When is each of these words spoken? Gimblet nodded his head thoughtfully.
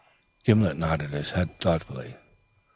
Gimblet 0.43 0.77
nodded 0.79 1.11
his 1.11 1.29
head 1.29 1.59
thoughtfully. 1.61 2.15